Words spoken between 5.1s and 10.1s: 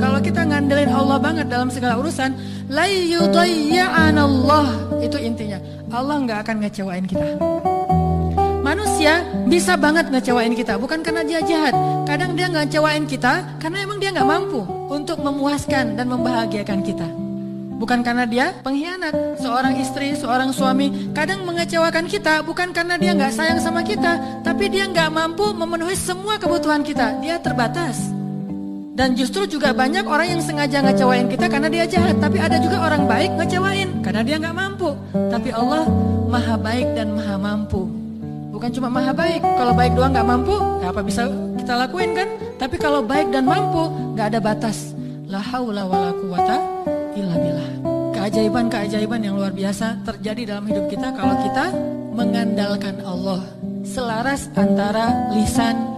intinya. Allah nggak akan ngecewain kita. Manusia bisa banget